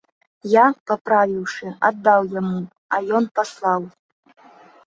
[0.53, 2.63] Я, паправіўшы, аддаў яму,
[2.97, 3.81] а ён паслаў.